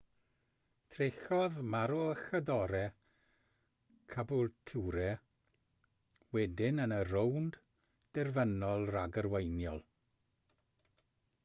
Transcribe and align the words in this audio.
trechodd 0.93 1.59
maroochydore 1.73 2.79
caboolture 4.15 5.05
wedyn 6.39 6.83
yn 6.89 6.97
y 6.97 7.01
rownd 7.13 7.61
derfynol 8.19 8.91
ragarweiniol 8.99 9.81